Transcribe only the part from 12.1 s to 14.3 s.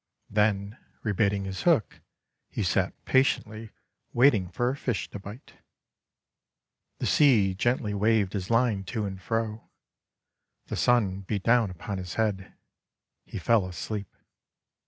head. He fell asleep.